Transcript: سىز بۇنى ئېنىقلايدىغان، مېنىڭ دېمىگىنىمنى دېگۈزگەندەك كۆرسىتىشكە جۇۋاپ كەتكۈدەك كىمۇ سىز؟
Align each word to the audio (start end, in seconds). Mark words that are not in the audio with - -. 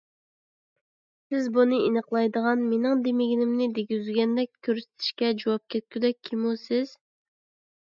سىز 1.33 1.49
بۇنى 1.57 1.77
ئېنىقلايدىغان، 1.89 2.63
مېنىڭ 2.71 3.05
دېمىگىنىمنى 3.09 3.69
دېگۈزگەندەك 3.77 4.51
كۆرسىتىشكە 4.69 5.33
جۇۋاپ 5.45 5.77
كەتكۈدەك 5.77 6.21
كىمۇ 6.31 6.59
سىز؟ 6.67 6.99